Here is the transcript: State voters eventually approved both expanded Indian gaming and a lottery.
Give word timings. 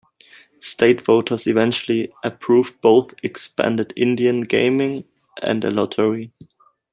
State 0.61 1.03
voters 1.05 1.45
eventually 1.45 2.11
approved 2.23 2.81
both 2.81 3.13
expanded 3.21 3.93
Indian 3.95 4.41
gaming 4.41 5.05
and 5.43 5.63
a 5.63 5.69
lottery. 5.69 6.31